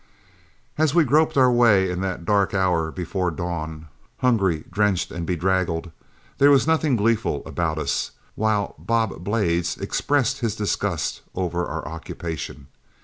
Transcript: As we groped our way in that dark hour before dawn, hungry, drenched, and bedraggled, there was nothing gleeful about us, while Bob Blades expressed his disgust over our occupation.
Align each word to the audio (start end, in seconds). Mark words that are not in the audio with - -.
As 0.79 0.95
we 0.95 1.03
groped 1.03 1.37
our 1.37 1.51
way 1.51 1.87
in 1.91 2.01
that 2.01 2.25
dark 2.25 2.55
hour 2.55 2.89
before 2.91 3.29
dawn, 3.29 3.87
hungry, 4.17 4.63
drenched, 4.71 5.11
and 5.11 5.27
bedraggled, 5.27 5.91
there 6.39 6.49
was 6.49 6.65
nothing 6.65 6.95
gleeful 6.95 7.43
about 7.45 7.77
us, 7.77 8.09
while 8.33 8.73
Bob 8.79 9.23
Blades 9.23 9.77
expressed 9.77 10.39
his 10.39 10.55
disgust 10.55 11.21
over 11.35 11.67
our 11.67 11.87
occupation. 11.87 12.65